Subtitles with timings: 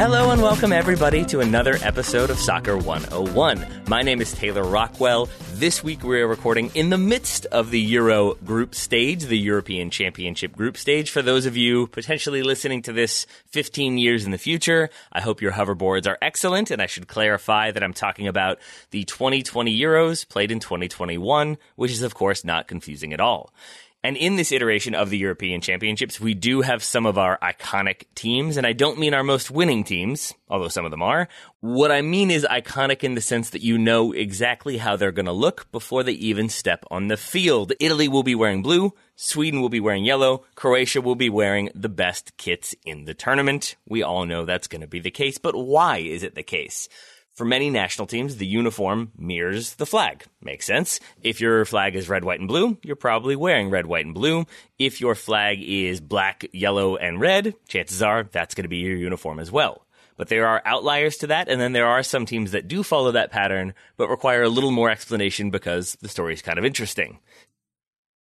[0.00, 3.82] Hello and welcome everybody to another episode of Soccer 101.
[3.88, 5.28] My name is Taylor Rockwell.
[5.60, 9.90] This week we are recording in the midst of the Euro group stage, the European
[9.90, 11.10] Championship group stage.
[11.10, 15.42] For those of you potentially listening to this 15 years in the future, I hope
[15.42, 18.58] your hoverboards are excellent and I should clarify that I'm talking about
[18.90, 23.52] the 2020 Euros played in 2021, which is of course not confusing at all.
[24.02, 28.04] And in this iteration of the European Championships, we do have some of our iconic
[28.14, 31.28] teams, and I don't mean our most winning teams, although some of them are.
[31.60, 35.26] What I mean is iconic in the sense that you know exactly how they're going
[35.26, 37.74] to look before they even step on the field.
[37.78, 41.90] Italy will be wearing blue, Sweden will be wearing yellow, Croatia will be wearing the
[41.90, 43.76] best kits in the tournament.
[43.86, 46.88] We all know that's going to be the case, but why is it the case?
[47.34, 50.24] For many national teams, the uniform mirrors the flag.
[50.42, 51.00] Makes sense.
[51.22, 54.46] If your flag is red, white, and blue, you're probably wearing red, white, and blue.
[54.78, 58.96] If your flag is black, yellow, and red, chances are that's going to be your
[58.96, 59.86] uniform as well.
[60.16, 63.12] But there are outliers to that, and then there are some teams that do follow
[63.12, 67.20] that pattern, but require a little more explanation because the story is kind of interesting.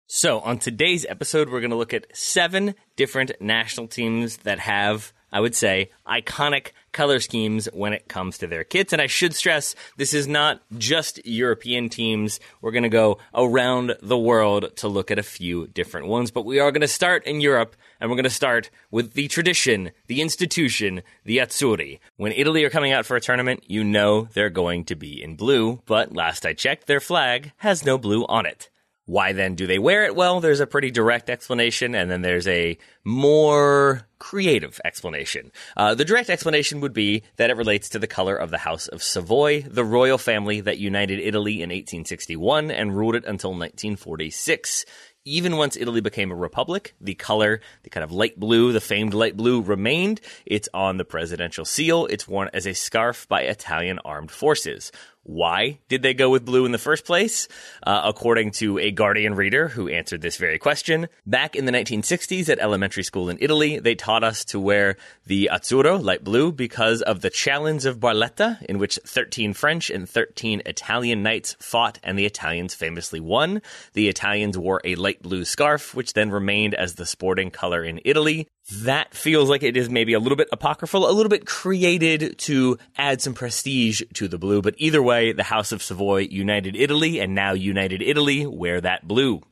[0.06, 5.12] So, on today's episode, we're going to look at seven different national teams that have
[5.32, 8.92] I would say, iconic color schemes when it comes to their kits.
[8.92, 12.40] And I should stress, this is not just European teams.
[12.60, 16.44] We're going to go around the world to look at a few different ones, but
[16.44, 19.90] we are going to start in Europe and we're going to start with the tradition,
[20.06, 21.98] the institution, the Azzurri.
[22.16, 25.36] When Italy are coming out for a tournament, you know they're going to be in
[25.36, 28.70] blue, but last I checked, their flag has no blue on it.
[29.08, 30.14] Why then do they wear it?
[30.14, 35.50] Well, there's a pretty direct explanation, and then there's a more creative explanation.
[35.78, 38.86] Uh, the direct explanation would be that it relates to the color of the House
[38.86, 44.84] of Savoy, the royal family that united Italy in 1861 and ruled it until 1946
[45.28, 49.12] even once Italy became a republic, the color, the kind of light blue, the famed
[49.12, 50.22] light blue remained.
[50.46, 52.06] It's on the presidential seal.
[52.06, 54.90] It's worn as a scarf by Italian armed forces.
[55.28, 57.48] Why did they go with blue in the first place?
[57.82, 62.48] Uh, according to a Guardian reader who answered this very question, back in the 1960s
[62.48, 64.96] at elementary school in Italy, they taught us to wear
[65.26, 70.08] the azzurro, light blue, because of the challenge of Barletta, in which 13 French and
[70.08, 73.60] 13 Italian knights fought and the Italians famously won.
[73.92, 78.00] The Italians wore a light blue scarf, which then remained as the sporting color in
[78.02, 82.38] Italy that feels like it is maybe a little bit apocryphal, a little bit created
[82.38, 84.60] to add some prestige to the blue.
[84.60, 89.08] But either way, the House of Savoy united Italy, and now United Italy wear that
[89.08, 89.42] blue.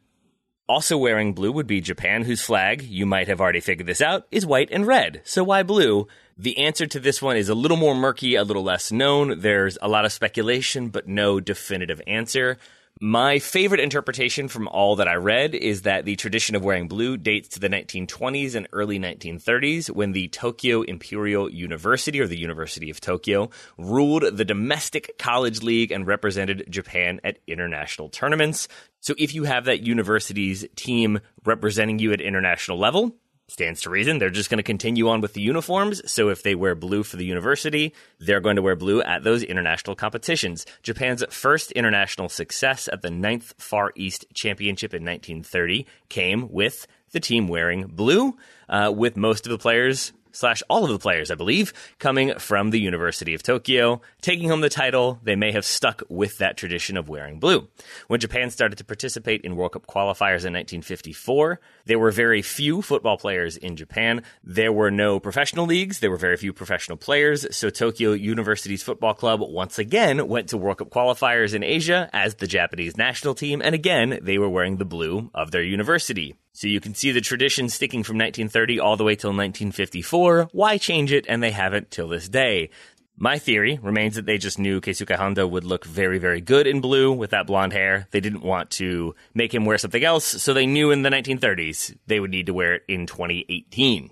[0.69, 4.27] Also wearing blue would be Japan, whose flag, you might have already figured this out,
[4.31, 5.23] is white and red.
[5.25, 6.09] So why blue?
[6.37, 9.41] The answer to this one is a little more murky, a little less known.
[9.41, 12.59] There's a lot of speculation, but no definitive answer.
[12.99, 17.19] My favorite interpretation from all that I read is that the tradition of wearing blue
[17.19, 22.89] dates to the 1920s and early 1930s when the Tokyo Imperial University, or the University
[22.89, 28.67] of Tokyo, ruled the domestic college league and represented Japan at international tournaments.
[29.01, 33.15] So if you have that university's team representing you at international level,
[33.49, 34.19] stands to reason.
[34.19, 36.03] They're just going to continue on with the uniforms.
[36.11, 39.43] So if they wear blue for the university, they're going to wear blue at those
[39.43, 40.67] international competitions.
[40.83, 47.21] Japan's first international success at the ninth Far East Championship in 1930 came with the
[47.21, 48.37] team wearing blue,
[48.69, 52.71] uh, with most of the players slash all of the players, I believe, coming from
[52.71, 54.03] the University of Tokyo.
[54.21, 57.69] Taking home the title, they may have stuck with that tradition of wearing blue.
[58.09, 62.83] When Japan started to participate in World Cup qualifiers in 1954, there were very few
[62.83, 64.23] football players in Japan.
[64.45, 69.15] There were no professional leagues, there were very few professional players, so Tokyo University's football
[69.15, 73.63] club once again went to World Cup qualifiers in Asia as the Japanese national team,
[73.63, 76.37] and again, they were wearing the blue of their university.
[76.57, 80.49] So you can see the tradition sticking from 1930 all the way till 1954.
[80.53, 81.27] Why change it?
[81.29, 82.71] And they haven't till this day.
[83.19, 86.81] My theory remains that they just knew Keisuke Honda would look very, very good in
[86.81, 88.09] blue with that blonde hair.
[88.11, 91.95] They didn't want to make him wear something else, so they knew in the 1930s
[92.07, 94.11] they would need to wear it in 2018.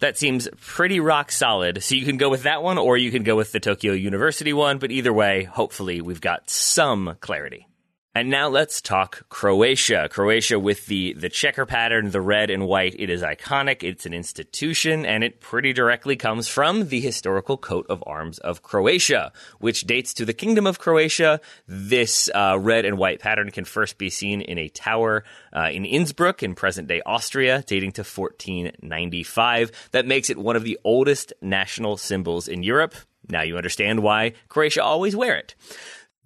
[0.00, 1.80] That seems pretty rock solid.
[1.84, 4.52] So you can go with that one, or you can go with the Tokyo University
[4.52, 7.68] one, but either way, hopefully we've got some clarity.
[8.16, 10.08] And now let's talk Croatia.
[10.08, 12.94] Croatia with the, the checker pattern, the red and white.
[12.96, 13.82] It is iconic.
[13.82, 18.62] It's an institution and it pretty directly comes from the historical coat of arms of
[18.62, 21.40] Croatia, which dates to the Kingdom of Croatia.
[21.66, 25.84] This uh, red and white pattern can first be seen in a tower uh, in
[25.84, 29.72] Innsbruck in present day Austria, dating to 1495.
[29.90, 32.94] That makes it one of the oldest national symbols in Europe.
[33.28, 35.56] Now you understand why Croatia always wear it.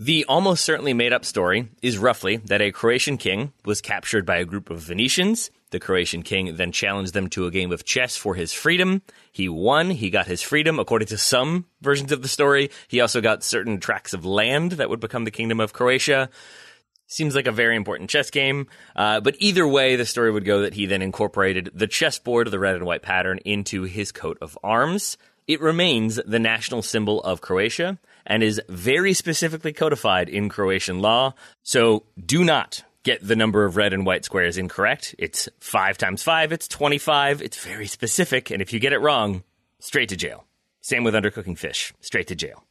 [0.01, 4.37] The almost certainly made up story is roughly that a Croatian king was captured by
[4.37, 5.51] a group of Venetians.
[5.71, 9.03] The Croatian king then challenged them to a game of chess for his freedom.
[9.33, 9.91] He won.
[9.91, 12.71] He got his freedom, according to some versions of the story.
[12.87, 16.31] He also got certain tracts of land that would become the Kingdom of Croatia.
[17.09, 18.69] Seems like a very important chess game.
[18.95, 22.53] Uh, but either way, the story would go that he then incorporated the chessboard of
[22.53, 25.19] the red and white pattern into his coat of arms.
[25.49, 27.99] It remains the national symbol of Croatia
[28.29, 31.35] and is very specifically codified in Croatian law.
[31.65, 35.15] So do not get the number of red and white squares incorrect.
[35.19, 37.43] It's 5 times 5, it's 25.
[37.43, 39.43] It's very specific, and if you get it wrong,
[39.81, 40.45] straight to jail.
[40.83, 42.65] Same with undercooking fish, straight to jail.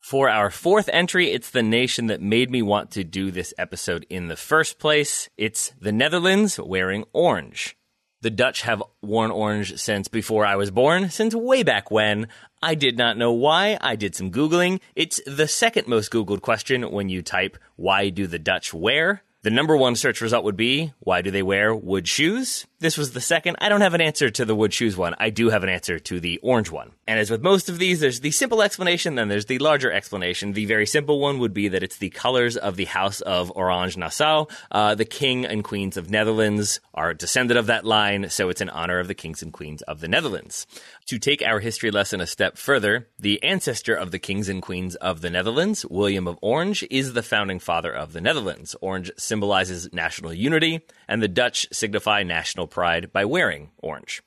[0.00, 4.04] For our fourth entry, it's the nation that made me want to do this episode
[4.10, 5.28] in the first place.
[5.36, 7.76] It's the Netherlands wearing orange.
[8.20, 12.28] The Dutch have worn orange since before I was born, since way back when.
[12.62, 13.76] I did not know why.
[13.80, 14.80] I did some Googling.
[14.94, 19.22] It's the second most Googled question when you type, why do the Dutch wear?
[19.42, 22.64] The number one search result would be, why do they wear wood shoes?
[22.78, 23.56] This was the second.
[23.60, 25.16] I don't have an answer to the wood shoes one.
[25.18, 26.92] I do have an answer to the orange one.
[27.08, 30.52] And as with most of these, there's the simple explanation, then there's the larger explanation.
[30.52, 33.96] The very simple one would be that it's the colors of the House of Orange
[33.96, 34.46] Nassau.
[34.70, 38.70] Uh, the king and queens of Netherlands are descended of that line, so it's in
[38.70, 40.68] honor of the kings and queens of the Netherlands.
[41.06, 44.94] To take our history lesson a step further, the ancestor of the kings and queens
[44.96, 48.76] of the Netherlands, William of Orange, is the founding father of the Netherlands.
[48.80, 54.22] Orange symbolizes national unity, and the Dutch signify national pride by wearing orange.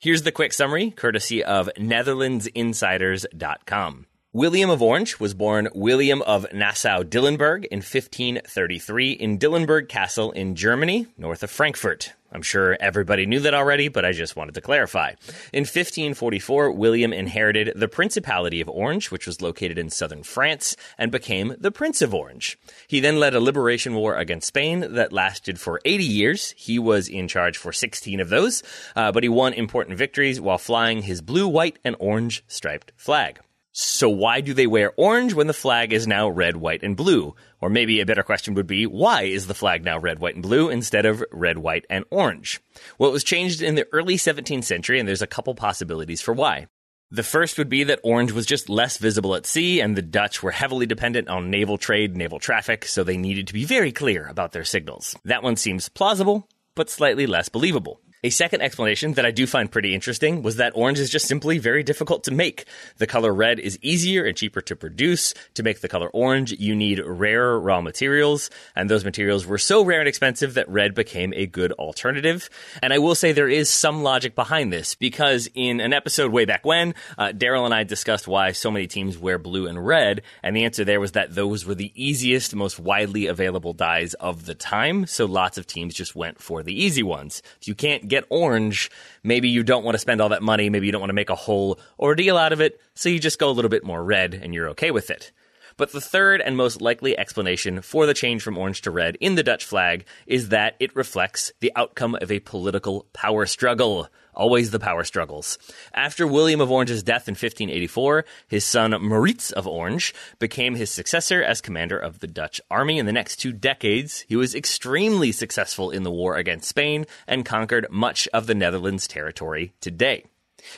[0.00, 4.06] Here's the quick summary, courtesy of NetherlandsInsiders.com.
[4.32, 10.54] William of Orange was born William of Nassau Dillenburg in 1533 in Dillenburg Castle in
[10.54, 12.14] Germany, north of Frankfurt.
[12.32, 15.14] I'm sure everybody knew that already, but I just wanted to clarify.
[15.52, 21.10] In 1544, William inherited the Principality of Orange, which was located in southern France, and
[21.10, 22.58] became the Prince of Orange.
[22.86, 26.54] He then led a liberation war against Spain that lasted for 80 years.
[26.56, 28.62] He was in charge for 16 of those,
[28.94, 33.40] uh, but he won important victories while flying his blue, white, and orange striped flag.
[33.72, 37.36] So why do they wear orange when the flag is now red, white, and blue?
[37.60, 40.42] Or maybe a better question would be, why is the flag now red, white, and
[40.42, 42.60] blue instead of red, white, and orange?
[42.98, 46.34] Well, it was changed in the early 17th century, and there's a couple possibilities for
[46.34, 46.66] why.
[47.12, 50.42] The first would be that orange was just less visible at sea, and the Dutch
[50.42, 54.26] were heavily dependent on naval trade, naval traffic, so they needed to be very clear
[54.26, 55.16] about their signals.
[55.24, 58.00] That one seems plausible, but slightly less believable.
[58.22, 61.56] A second explanation that I do find pretty interesting was that orange is just simply
[61.56, 62.66] very difficult to make.
[62.98, 65.32] The color red is easier and cheaper to produce.
[65.54, 69.82] To make the color orange, you need rare raw materials, and those materials were so
[69.82, 72.50] rare and expensive that red became a good alternative.
[72.82, 76.44] And I will say there is some logic behind this, because in an episode way
[76.44, 80.20] back when, uh, Daryl and I discussed why so many teams wear blue and red,
[80.42, 84.44] and the answer there was that those were the easiest, most widely available dyes of
[84.44, 87.40] the time, so lots of teams just went for the easy ones.
[87.62, 88.90] If you can't get orange,
[89.22, 90.68] maybe you don't want to spend all that money.
[90.68, 92.78] Maybe you don't want to make a whole ordeal out of it.
[92.94, 95.32] So you just go a little bit more red and you're okay with it.
[95.76, 99.34] But the third and most likely explanation for the change from orange to red in
[99.36, 104.08] the Dutch flag is that it reflects the outcome of a political power struggle.
[104.34, 105.58] Always the power struggles.
[105.92, 111.42] After William of Orange's death in 1584, his son Maurits of Orange became his successor
[111.42, 112.98] as commander of the Dutch army.
[112.98, 117.44] In the next two decades, he was extremely successful in the war against Spain and
[117.44, 120.24] conquered much of the Netherlands territory today.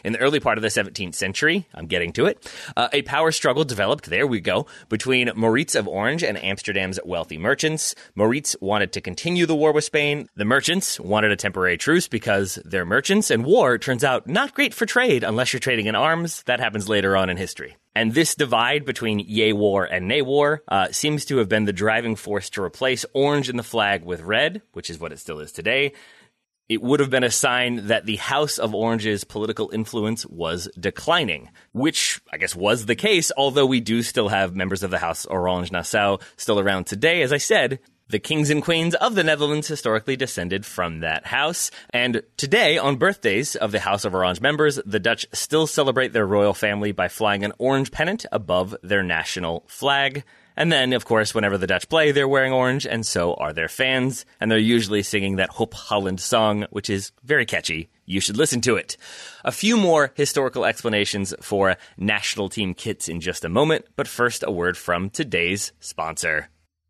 [0.04, 3.32] In the early part of the 17th century, I'm getting to it, uh, a power
[3.32, 7.94] struggle developed, there we go, between Maurits of Orange and Amsterdam's wealthy merchants.
[8.14, 10.28] Maurits wanted to continue the war with Spain.
[10.36, 14.74] The merchants wanted a temporary truce because they're merchants, and war turns out not great
[14.74, 16.42] for trade unless you're trading in arms.
[16.44, 17.76] That happens later on in history.
[17.94, 21.74] And this divide between yay war and nay war uh, seems to have been the
[21.74, 25.40] driving force to replace orange in the flag with red, which is what it still
[25.40, 25.92] is today
[26.72, 31.50] it would have been a sign that the House of Orange's political influence was declining,
[31.72, 35.26] which I guess was the case, although we do still have members of the House
[35.26, 37.20] Orange Nassau still around today.
[37.20, 41.70] As I said, the kings and queens of the Netherlands historically descended from that house.
[41.90, 46.26] And today, on birthdays of the House of Orange members, the Dutch still celebrate their
[46.26, 50.24] royal family by flying an orange pennant above their national flag.
[50.56, 53.68] And then, of course, whenever the Dutch play, they're wearing orange, and so are their
[53.68, 54.24] fans.
[54.40, 57.88] And they're usually singing that Hup Holland song, which is very catchy.
[58.04, 58.96] You should listen to it.
[59.44, 64.42] A few more historical explanations for national team kits in just a moment, but first,
[64.42, 66.48] a word from today's sponsor.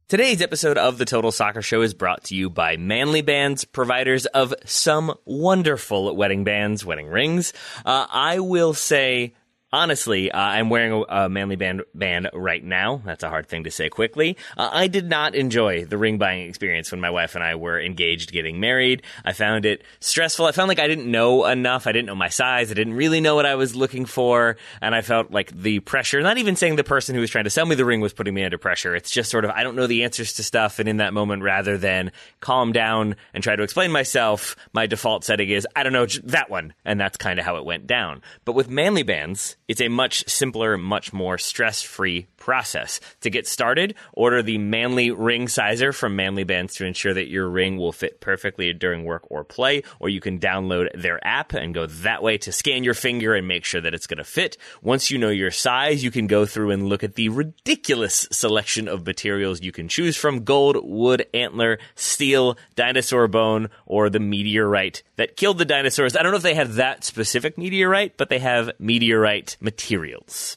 [0.09, 4.27] Today's episode of the Total Soccer Show is brought to you by Manly Bands, providers
[4.27, 7.55] of some wonderful wedding bands, wedding rings.
[7.87, 9.33] Uh, I will say
[9.73, 13.01] honestly, uh, I'm wearing a, a, Manly band band right now.
[13.05, 14.37] That's a hard thing to say quickly.
[14.57, 17.81] Uh, I did not enjoy the ring buying experience when my wife and I were
[17.81, 19.03] engaged getting married.
[19.25, 20.47] I found it stressful.
[20.47, 21.87] I found like I didn't know enough.
[21.87, 22.71] I didn't know my size.
[22.71, 26.21] I didn't really know what I was looking for, and I felt like the pressure.
[26.21, 28.35] Not even saying the person who was trying to sell me the ring was putting
[28.35, 28.95] me under pressure.
[28.95, 31.43] It's just sort of I don't know the answers to stuff, and in that moment,
[31.43, 35.93] rather than calm down and try to explain myself, my default setting is I don't
[35.93, 38.23] know that one, and that's kind of how it went down.
[38.45, 43.01] But with Manly bands, it's a much simpler, much more stress free process.
[43.23, 47.49] To get started, order the Manly Ring Sizer from Manly Bands to ensure that your
[47.49, 51.73] ring will fit perfectly during work or play, or you can download their app and
[51.73, 54.59] go that way to scan your finger and make sure that it's going to fit.
[54.83, 58.89] Once you know your size, you can go through and look at the ridiculous selection
[58.89, 65.03] of materials you can choose from gold, wood, antler, steel, dinosaur bone, or the meteorite
[65.17, 66.15] that killed the dinosaurs.
[66.15, 70.57] I don't know if they have that specific meteorite, but they have meteorite materials.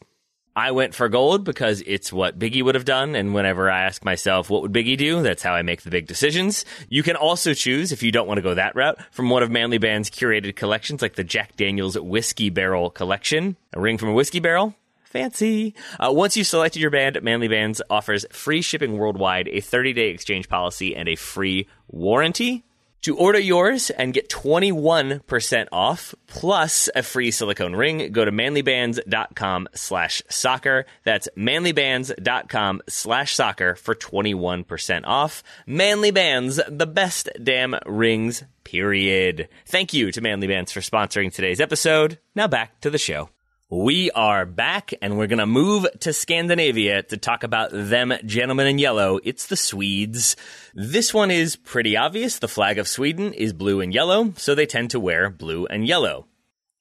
[0.57, 3.13] I went for gold because it's what Biggie would have done.
[3.13, 5.21] And whenever I ask myself, what would Biggie do?
[5.21, 6.63] That's how I make the big decisions.
[6.87, 9.51] You can also choose, if you don't want to go that route, from one of
[9.51, 13.57] Manly Band's curated collections, like the Jack Daniels Whiskey Barrel Collection.
[13.73, 14.73] A ring from a whiskey barrel?
[15.03, 15.75] Fancy.
[15.99, 20.09] Uh, once you've selected your band, Manly Bands offers free shipping worldwide, a 30 day
[20.09, 22.63] exchange policy, and a free warranty.
[23.03, 29.67] To order yours and get 21% off plus a free silicone ring, go to manlybands.com
[29.75, 30.85] slash soccer.
[31.03, 35.43] That's manlybands.com slash soccer for 21% off.
[35.67, 39.49] Manly Bands, the best damn rings, period.
[39.67, 42.17] Thank you to Manly Bands for sponsoring today's episode.
[42.33, 43.29] Now back to the show.
[43.75, 48.67] We are back and we're going to move to Scandinavia to talk about them gentlemen
[48.67, 49.19] in yellow.
[49.21, 50.37] It's the Swedes.
[50.73, 52.39] This one is pretty obvious.
[52.39, 55.85] The flag of Sweden is blue and yellow, so they tend to wear blue and
[55.85, 56.25] yellow.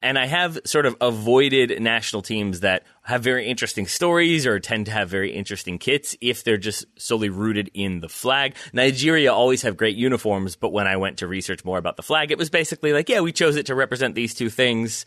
[0.05, 4.85] And I have sort of avoided national teams that have very interesting stories or tend
[4.85, 8.55] to have very interesting kits if they're just solely rooted in the flag.
[8.75, 12.31] Nigeria always have great uniforms, but when I went to research more about the flag,
[12.31, 15.07] it was basically like, yeah, we chose it to represent these two things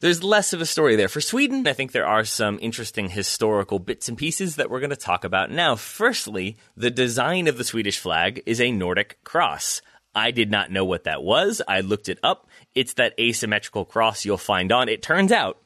[0.00, 1.08] there's less of a story there.
[1.08, 4.90] For Sweden, I think there are some interesting historical bits and pieces that we're going
[4.90, 5.76] to talk about now.
[5.76, 9.80] Firstly, the design of the Swedish flag is a Nordic cross.
[10.16, 11.60] I did not know what that was.
[11.68, 12.48] I looked it up.
[12.74, 14.88] It's that asymmetrical cross you'll find on.
[14.88, 15.58] It turns out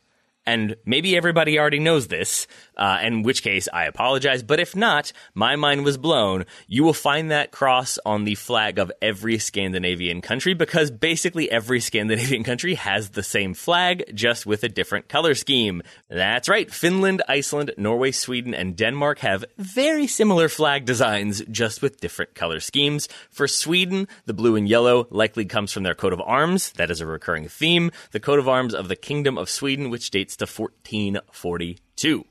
[0.46, 4.42] and maybe everybody already knows this, uh, in which case I apologize.
[4.42, 6.44] But if not, my mind was blown.
[6.66, 11.80] You will find that cross on the flag of every Scandinavian country because basically every
[11.80, 15.82] Scandinavian country has the same flag, just with a different color scheme.
[16.08, 16.70] That's right.
[16.70, 22.60] Finland, Iceland, Norway, Sweden, and Denmark have very similar flag designs, just with different color
[22.60, 23.08] schemes.
[23.30, 26.72] For Sweden, the blue and yellow likely comes from their coat of arms.
[26.72, 27.90] That is a recurring theme.
[28.12, 32.24] The coat of arms of the Kingdom of Sweden, which dates to 1442.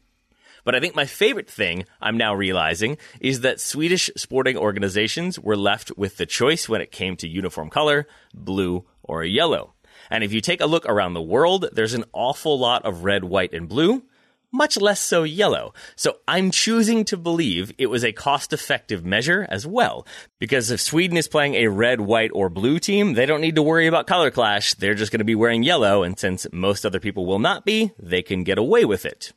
[0.64, 5.58] But I think my favorite thing I'm now realizing is that Swedish sporting organizations were
[5.58, 9.74] left with the choice when it came to uniform color, blue or yellow.
[10.10, 13.24] And if you take a look around the world, there's an awful lot of red,
[13.24, 14.04] white, and blue,
[14.52, 15.74] much less so yellow.
[15.96, 20.06] So I'm choosing to believe it was a cost effective measure as well.
[20.40, 23.64] Because if Sweden is playing a red, white, or blue team, they don't need to
[23.64, 24.74] worry about color clash.
[24.74, 26.04] They're just going to be wearing yellow.
[26.04, 29.34] And since most other people will not be, they can get away with it.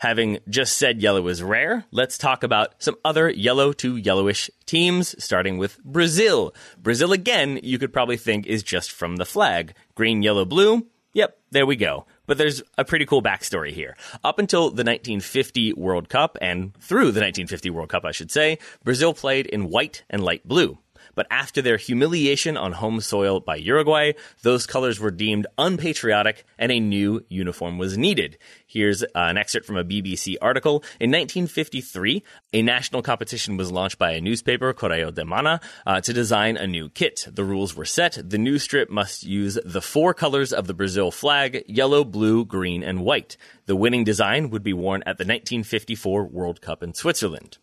[0.00, 5.20] Having just said yellow is rare, let's talk about some other yellow to yellowish teams,
[5.22, 6.54] starting with Brazil.
[6.80, 9.74] Brazil, again, you could probably think is just from the flag.
[9.96, 10.86] Green, yellow, blue.
[11.14, 12.06] Yep, there we go.
[12.28, 13.96] But there's a pretty cool backstory here.
[14.22, 18.58] Up until the 1950 World Cup, and through the 1950 World Cup, I should say,
[18.84, 20.78] Brazil played in white and light blue.
[21.14, 24.12] But after their humiliation on home soil by Uruguay,
[24.42, 28.38] those colors were deemed unpatriotic and a new uniform was needed.
[28.66, 30.84] Here's an excerpt from a BBC article.
[31.00, 32.22] In 1953,
[32.52, 36.66] a national competition was launched by a newspaper, Correio de Manhã, uh, to design a
[36.66, 37.26] new kit.
[37.30, 38.18] The rules were set.
[38.22, 42.82] The new strip must use the four colors of the Brazil flag yellow, blue, green,
[42.82, 43.36] and white.
[43.66, 47.58] The winning design would be worn at the 1954 World Cup in Switzerland.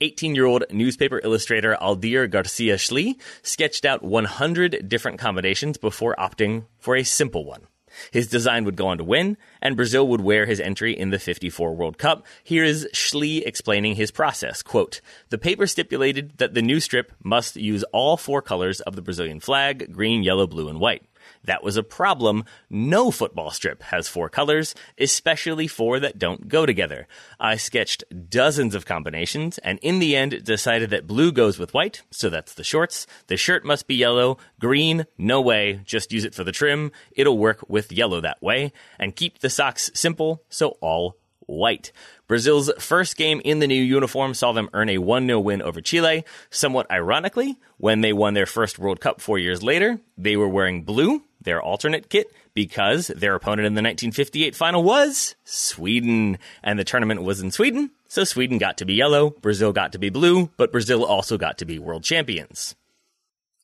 [0.00, 6.64] 18 year old newspaper illustrator Aldir Garcia Schlee sketched out 100 different combinations before opting
[6.78, 7.66] for a simple one.
[8.10, 11.18] His design would go on to win, and Brazil would wear his entry in the
[11.18, 12.26] 54 World Cup.
[12.44, 14.62] Here is Schlee explaining his process.
[14.62, 19.02] Quote, the paper stipulated that the new strip must use all four colors of the
[19.02, 21.04] Brazilian flag, green, yellow, blue, and white.
[21.46, 22.44] That was a problem.
[22.68, 27.08] No football strip has four colors, especially four that don't go together.
[27.40, 32.02] I sketched dozens of combinations, and in the end decided that blue goes with white,
[32.10, 33.06] so that's the shorts.
[33.28, 34.38] The shirt must be yellow.
[34.60, 36.92] Green, no way, just use it for the trim.
[37.12, 38.72] It'll work with yellow that way.
[38.98, 41.92] And keep the socks simple, so all white.
[42.26, 45.80] Brazil's first game in the new uniform saw them earn a 1 0 win over
[45.80, 46.24] Chile.
[46.50, 50.82] Somewhat ironically, when they won their first World Cup four years later, they were wearing
[50.82, 56.36] blue, their alternate kit, because their opponent in the 1958 final was Sweden.
[56.62, 59.98] And the tournament was in Sweden, so Sweden got to be yellow, Brazil got to
[59.98, 62.74] be blue, but Brazil also got to be world champions.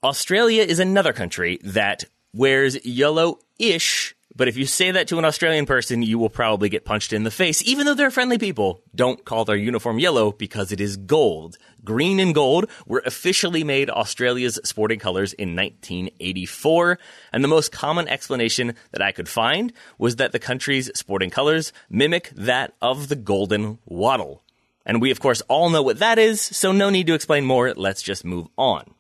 [0.03, 5.25] Australia is another country that wears yellow ish but if you say that to an
[5.25, 8.83] Australian person, you will probably get punched in the face, even though they're friendly people.
[8.95, 11.59] Don't call their uniform yellow because it is gold.
[11.85, 16.99] Green and gold were officially made Australia's sporting colors in 1984,
[17.33, 21.73] and the most common explanation that I could find was that the country's sporting colors
[21.91, 24.43] mimic that of the golden wattle.
[24.87, 27.75] And we of course all know what that is, so no need to explain more,
[27.75, 28.95] let's just move on.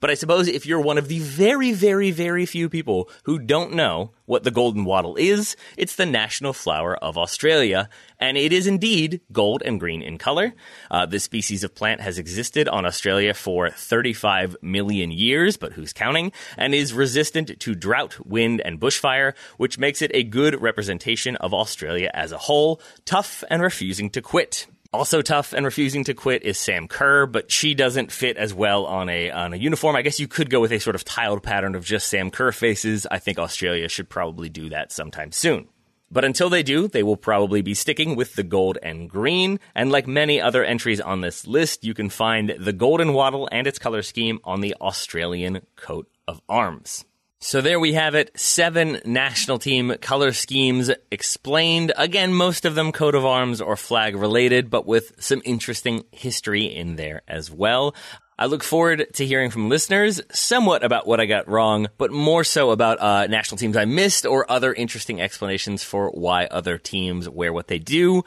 [0.00, 3.74] But I suppose if you're one of the very, very, very few people who don't
[3.74, 8.66] know what the golden wattle is, it's the national flower of Australia, and it is
[8.66, 10.54] indeed gold and green in color.
[10.90, 15.92] Uh, this species of plant has existed on Australia for 35 million years, but who's
[15.92, 16.32] counting?
[16.56, 21.52] And is resistant to drought, wind, and bushfire, which makes it a good representation of
[21.52, 24.66] Australia as a whole, tough and refusing to quit.
[24.92, 28.86] Also tough and refusing to quit is Sam Kerr, but she doesn't fit as well
[28.86, 29.94] on a on a uniform.
[29.94, 32.50] I guess you could go with a sort of tiled pattern of just Sam Kerr
[32.50, 33.06] faces.
[33.08, 35.68] I think Australia should probably do that sometime soon.
[36.10, 39.60] But until they do, they will probably be sticking with the gold and green.
[39.76, 43.68] And like many other entries on this list, you can find the golden wattle and
[43.68, 47.04] its color scheme on the Australian coat of arms.
[47.42, 48.38] So there we have it.
[48.38, 51.90] Seven national team color schemes explained.
[51.96, 56.64] Again, most of them coat of arms or flag related, but with some interesting history
[56.66, 57.94] in there as well.
[58.38, 62.44] I look forward to hearing from listeners somewhat about what I got wrong, but more
[62.44, 67.28] so about uh, national teams I missed or other interesting explanations for why other teams
[67.28, 68.22] wear what they do.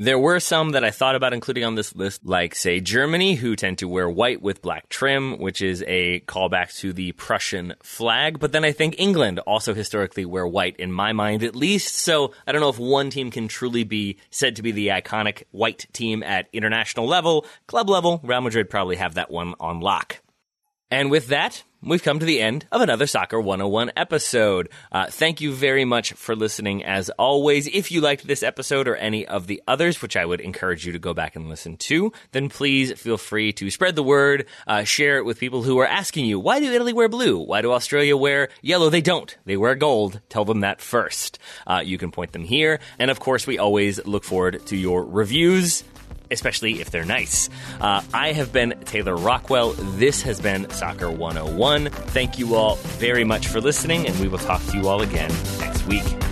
[0.00, 3.56] There were some that I thought about including on this list, like, say, Germany, who
[3.56, 8.38] tend to wear white with black trim, which is a callback to the Prussian flag.
[8.38, 11.96] But then I think England also historically wear white, in my mind at least.
[11.96, 15.42] So I don't know if one team can truly be said to be the iconic
[15.50, 17.44] white team at international level.
[17.66, 20.20] Club level, Real Madrid probably have that one on lock.
[20.92, 24.68] And with that, we've come to the end of another Soccer 101 episode.
[24.90, 27.66] Uh, thank you very much for listening as always.
[27.68, 30.92] If you liked this episode or any of the others, which I would encourage you
[30.92, 34.84] to go back and listen to, then please feel free to spread the word, uh,
[34.84, 37.38] share it with people who are asking you, why do Italy wear blue?
[37.38, 38.90] Why do Australia wear yellow?
[38.90, 39.36] They don't.
[39.44, 40.20] They wear gold.
[40.28, 41.38] Tell them that first.
[41.66, 42.80] Uh, you can point them here.
[42.98, 45.84] And of course, we always look forward to your reviews
[46.30, 47.48] especially if they're nice.
[47.80, 49.72] Uh, I have been Taylor Rockwell.
[49.72, 51.90] This has been Soccer 101.
[51.90, 55.30] Thank you all very much for listening, and we will talk to you all again
[55.60, 56.27] next week.